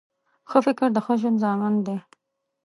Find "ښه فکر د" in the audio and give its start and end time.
0.49-0.97